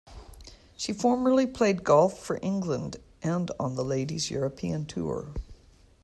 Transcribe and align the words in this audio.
She 0.75 0.93
formerly 0.93 1.45
played 1.45 1.83
golf 1.83 2.17
for 2.17 2.39
England 2.41 2.97
and 3.21 3.51
on 3.59 3.75
the 3.75 3.83
Ladies 3.85 4.31
European 4.31 4.87
Tour. 4.87 5.31